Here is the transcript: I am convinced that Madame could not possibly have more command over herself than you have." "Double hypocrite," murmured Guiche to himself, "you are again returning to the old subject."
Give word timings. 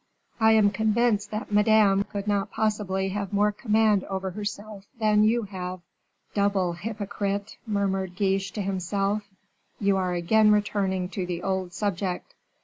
I 0.39 0.53
am 0.53 0.71
convinced 0.71 1.29
that 1.29 1.51
Madame 1.51 2.05
could 2.05 2.27
not 2.27 2.49
possibly 2.49 3.09
have 3.09 3.31
more 3.31 3.51
command 3.51 4.03
over 4.05 4.31
herself 4.31 4.83
than 4.99 5.23
you 5.23 5.43
have." 5.43 5.81
"Double 6.33 6.73
hypocrite," 6.73 7.57
murmured 7.67 8.15
Guiche 8.15 8.51
to 8.53 8.63
himself, 8.63 9.21
"you 9.79 9.97
are 9.97 10.15
again 10.15 10.49
returning 10.51 11.07
to 11.09 11.27
the 11.27 11.43
old 11.43 11.73
subject." 11.73 12.33